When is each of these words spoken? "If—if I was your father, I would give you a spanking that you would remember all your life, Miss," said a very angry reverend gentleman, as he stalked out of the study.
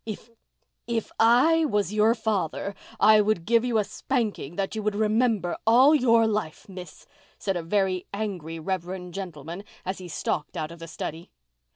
"If—if 0.03 1.11
I 1.19 1.63
was 1.65 1.93
your 1.93 2.15
father, 2.15 2.73
I 2.99 3.21
would 3.21 3.45
give 3.45 3.63
you 3.63 3.77
a 3.77 3.83
spanking 3.83 4.55
that 4.55 4.73
you 4.73 4.81
would 4.81 4.95
remember 4.95 5.55
all 5.67 5.93
your 5.93 6.25
life, 6.25 6.67
Miss," 6.67 7.05
said 7.37 7.55
a 7.55 7.61
very 7.61 8.07
angry 8.11 8.57
reverend 8.57 9.13
gentleman, 9.13 9.63
as 9.85 9.99
he 9.99 10.07
stalked 10.07 10.57
out 10.57 10.71
of 10.71 10.79
the 10.79 10.87
study. 10.87 11.29